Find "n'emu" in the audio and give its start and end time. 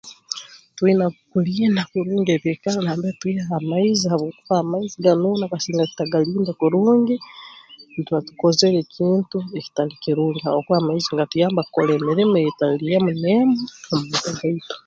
13.21-13.55